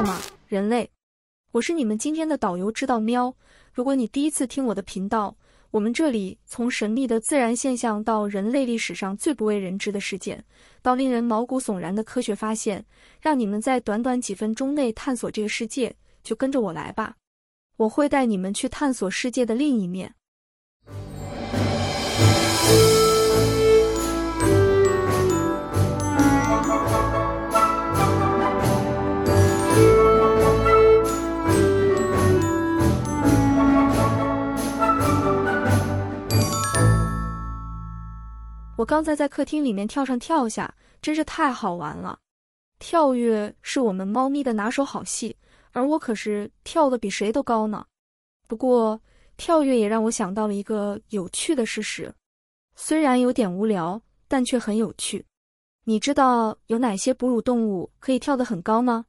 [0.00, 0.88] 好吗，人类？
[1.52, 3.36] 我是你们今天的导游，知道喵。
[3.70, 5.36] 如果你第一次听我的频道，
[5.70, 10.42] 我们这里从神秘的自然现象到人类历史上最不为人知的事件，
[10.80, 12.82] 到令人毛骨悚然的科学发现，
[13.20, 17.16] 让你们在短短几分钟内探索这个世界，就跟着我来吧。
[17.76, 20.14] 我会带你们去探索世界的另一面。
[38.80, 42.18] 我刚才在客厅里面跳上跳下，真是太好玩了。
[42.78, 45.36] 跳跃是我们猫咪的拿手好戏，
[45.72, 47.84] 而我可是跳得比谁都高呢。
[48.48, 48.98] 不过，
[49.36, 52.10] 跳跃也让我想到了一个有趣的事实，
[52.74, 55.26] 虽然有点无聊，但却很有趣。
[55.84, 59.04] 你知道有哪些哺乳动物可以跳得很高吗？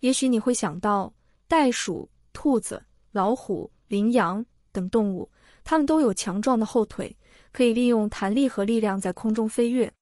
[0.00, 1.12] 也许你会想到
[1.46, 5.30] 袋鼠、兔子、老虎、羚羊等动物，
[5.64, 7.14] 它们都有强壮的后腿。
[7.52, 9.92] 可以利用弹力和力量在空中飞跃，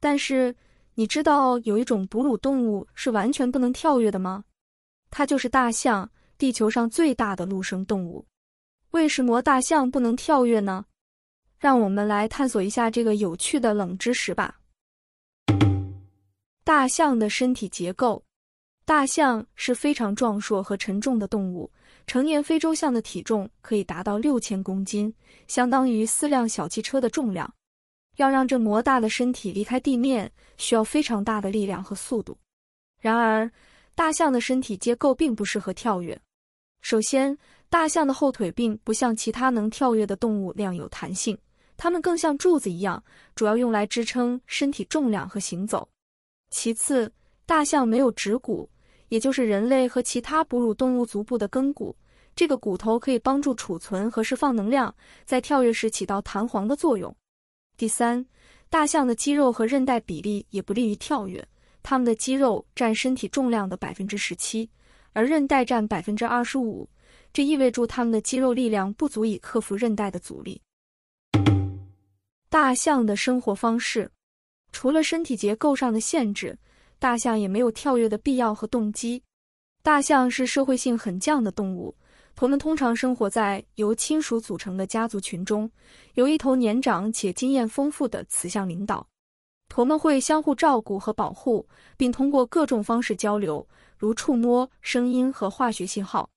[0.00, 0.54] 但是
[0.94, 4.44] 你知道有一种哺乳动物是完全不能跳跃的吗？
[5.10, 8.26] 它就是大象，地球上最大的陆生动物。
[8.90, 10.84] 为什么大象不能跳跃呢？
[11.58, 14.60] 让我们来探索一下这个有趣的冷知识吧。
[16.64, 18.22] 大象的身体结构。
[18.88, 21.70] 大象是非常壮硕和沉重的动物。
[22.06, 25.12] 成年非洲象的体重可以达到六千公斤，
[25.46, 27.52] 相当于四辆小汽车的重量。
[28.16, 32.34] 要让这魔大的身体离开地面，需要非常大的力量和速度。
[32.98, 33.52] 然而，
[33.94, 36.18] 大象的身体结构并不适合跳跃。
[36.80, 37.36] 首先，
[37.68, 41.36] 大象的后腿并不像其他能跳跃的动物那样有弹性，
[41.76, 45.86] 它们更像柱子一样，主要用来支撑身体重量和行走。
[46.48, 47.12] 其次，
[47.44, 48.66] 大象没有趾骨。
[49.08, 51.96] 也就是人类和其他哺乳动物足部的根骨，
[52.36, 57.14] 这个骨头可以帮助储存和释放能量，在跳跃时起到弹簧的作用。
[57.76, 58.24] 第三，
[58.68, 61.46] 大象的肌肉和韧带比例也不利于跳跃，
[61.82, 64.68] 它们的肌肉占身体重量的百分之十七，
[65.12, 66.88] 而韧带占百分之二十五，
[67.32, 70.60] 这意味着它们的肌肉力量不足以克服韧带的阻力。
[72.50, 74.10] 大象的生活方式，
[74.72, 76.58] 除了身体结构上的限制。
[76.98, 79.22] 大象也没有跳跃的必要和动机。
[79.82, 81.94] 大象是社会性很强的动物，
[82.34, 85.70] 它们通常生活在由亲属组成的家族群中，
[86.14, 89.06] 由一头年长且经验丰富的雌象领导。
[89.68, 91.66] 它们会相互照顾和保护，
[91.96, 93.66] 并通过各种方式交流，
[93.96, 96.28] 如触摸、声音和化学信号。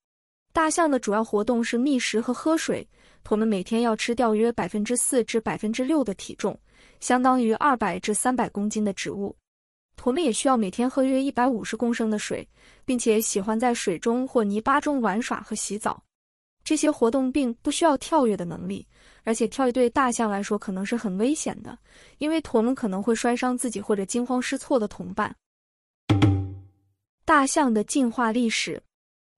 [0.53, 2.87] 大象的主要活动是觅食和喝水。
[3.23, 6.59] 驼们每天要吃掉约百分之四至百分之六的体重，
[6.99, 9.35] 相当于二百至三百公斤的植物。
[10.03, 12.47] 它们也需要每天喝约一百五十公升的水，
[12.83, 16.03] 并且喜欢在水中或泥巴中玩耍和洗澡。
[16.63, 18.83] 这些活动并不需要跳跃的能力，
[19.23, 21.77] 而且跳跃对大象来说可能是很危险的，
[22.17, 25.35] 因为驼们可能会摔伤自己或者惊慌失措的同伴。
[27.23, 28.81] 大象的进化历史。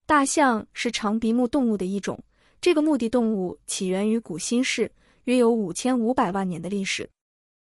[0.06, 2.18] 大象是长鼻目动物的一种，
[2.62, 4.90] 这个目的动物起源于古新世，
[5.24, 7.06] 约有五千五百万年的历史。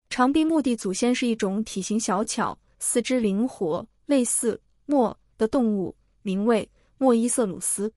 [0.09, 2.57] 长鼻目的祖先是一种体型小巧。
[2.85, 7.89] 四肢灵活，类似貘的动物，名为貘伊瑟鲁斯。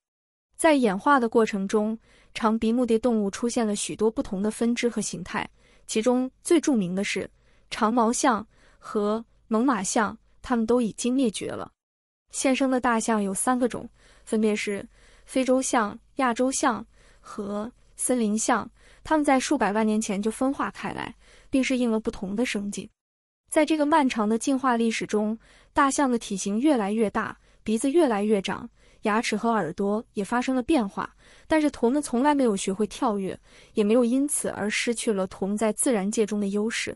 [0.55, 1.99] 在演化的过程中，
[2.33, 5.47] 长鼻目的动物出现了许多不同的分支和形态，
[5.87, 7.29] 其中最著名的是
[7.69, 8.47] 长毛象
[8.79, 11.69] 和猛犸象，它们都已经灭绝了。
[12.31, 13.87] 现生的大象有三个种，
[14.23, 14.87] 分别是
[15.25, 16.83] 非洲象、亚洲象
[17.19, 18.67] 和森林象。
[19.03, 21.13] 它们在数百万年前就分化开来，
[21.49, 22.89] 并适应了不同的生境。
[23.49, 25.37] 在这个漫长的进化历史中，
[25.73, 28.69] 大象的体型越来越大，鼻子越来越长，
[29.03, 31.15] 牙齿和耳朵也发生了变化。
[31.47, 33.39] 但是，它们从来没有学会跳跃，
[33.73, 36.95] 也没有因此而失去了它们在自然界中的优势。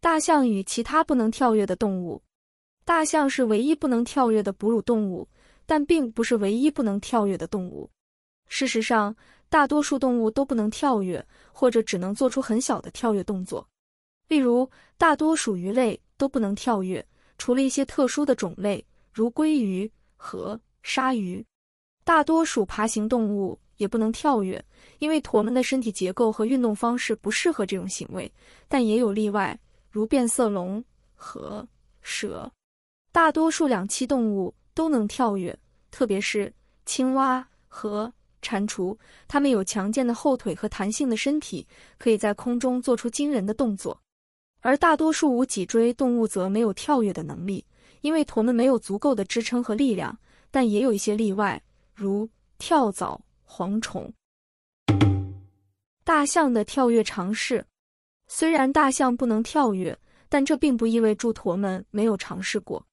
[0.00, 2.22] 大象与其他不能跳跃的动物。
[2.84, 5.26] 大象是唯一不能跳跃的哺乳动物，
[5.64, 7.88] 但并不是唯一不能跳跃的动物。
[8.46, 9.14] 事实上，
[9.48, 13.66] 大多数动物都不能跳跃，或者只能做出很小的跳跃动作。
[14.30, 17.04] 例如，大多数鱼类都不能跳跃，
[17.36, 21.44] 除了一些特殊的种类，如鲑鱼和鲨鱼。
[22.04, 24.64] 大多数爬行动物也不能跳跃，
[25.00, 28.32] 因为驼们的身体结构和运动方式不适合这种行为。
[28.68, 29.58] 但也有例外，
[29.90, 30.82] 如变色龙
[31.16, 31.66] 和
[32.00, 32.48] 蛇。
[33.10, 35.58] 大多数两栖动物都能跳跃，
[35.90, 36.52] 特别是
[36.86, 38.96] 青蛙和蟾蜍，
[39.26, 41.66] 它们有强健的后腿和弹性的身体，
[41.98, 44.00] 可以在空中做出惊人的动作。
[44.60, 47.64] 而大多数无脊椎动物则没有跳跃的能力，
[48.02, 50.16] 因为驼们没有足够的支撑和力量，
[50.50, 51.60] 但也有一些例外，
[51.94, 52.28] 如
[52.58, 54.12] 跳蚤、蝗虫。
[56.04, 57.64] 大象的跳跃尝试。
[58.26, 59.98] 虽然大象不能跳跃，
[60.28, 62.84] 但这并不意味着驼们没有尝试过。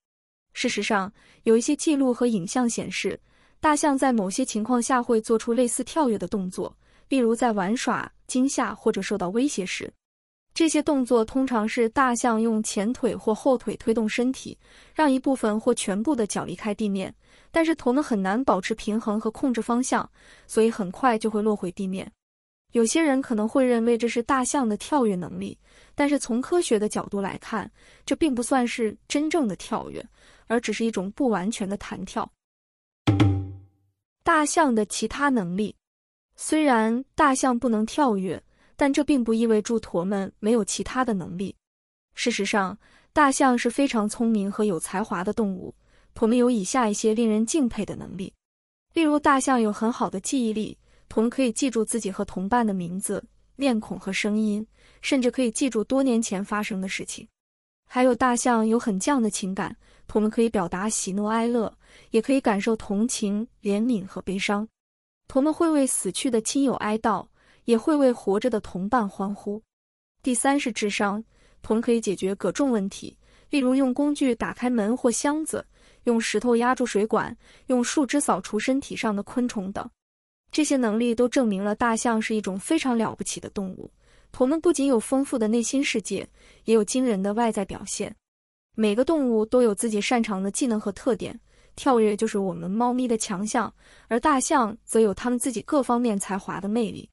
[0.54, 1.12] 事实上，
[1.44, 3.20] 有一些记录和影像显示，
[3.60, 6.76] 大象在某些情况下会做出类似跳跃的动作，
[7.10, 9.92] 例如在玩耍、惊吓或者受到威胁时。
[10.58, 14.58] 这些动作通常是大象用前腿或后腿推动身体，
[14.92, 17.14] 让一部分或全部的脚离开地面。
[17.52, 20.10] 但是驼们很难保持平衡和控制方向，
[20.48, 22.12] 所以很快就会落回地面。
[22.72, 25.56] 有些人可能会认为这是大象的跳跃能力，
[25.94, 27.72] 但是从科学的角度来看，
[28.04, 30.04] 这并不算是真正的跳跃，
[30.48, 32.28] 而只是一种不完全的弹跳。
[34.24, 35.76] 大象的其他能力。
[36.36, 38.42] 虽然大象不能跳跃，
[38.78, 41.54] 但这并不意味着驼们没有其他的能力。
[42.14, 42.78] 事实上，
[43.12, 45.76] 大象是非常聪明和有才华的动物。
[46.14, 48.34] 驼们有以下一些令人敬佩的能力，
[48.94, 50.76] 例如，大象有很好的记忆力，
[51.08, 53.24] 驼们可以记住自己和同伴的名字、
[53.56, 54.66] 面孔和声音，
[55.04, 57.28] 甚至可以记住多年前发生的事情。
[57.88, 59.78] 还有，大象有很犟的情感，
[60.08, 61.72] 驼们可以表达喜怒哀乐，
[62.10, 64.68] 也可以感受同情、怜悯和悲伤。
[65.28, 67.28] 驼们会为死去的亲友哀悼。
[67.68, 69.62] 也会为活着的同伴欢呼。
[70.24, 71.22] 第三是智商，
[71.62, 73.18] 驼们可以解决各种问题，
[73.50, 75.66] 例如用工具打开门或箱子，
[76.06, 77.36] 用石头压住水管，
[77.66, 79.88] 用树枝扫除身体上的昆虫等。
[80.50, 83.92] 这些能力都证明了大象是一种非常了不起的动物。
[84.32, 86.26] 驼们不仅有丰富的内心世界，
[86.64, 88.16] 也有惊人的外在表现。
[88.76, 91.38] 每个动物都有自己擅长的技能和特点，
[91.76, 93.74] 跳跃就是我们猫咪的强项，
[94.08, 97.10] 而大象则有它们自己各方面才华的魅力。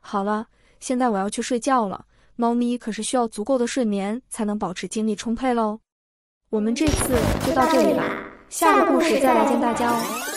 [0.00, 0.48] 好了，
[0.80, 2.06] 现在我要去睡觉了。
[2.36, 5.80] 猫咪可是需要足够的睡眠才能保持精力充沛喽。
[6.48, 7.14] 我们这次
[7.46, 8.02] 就到这里了，
[8.48, 10.29] 下个故事再来见大家哦。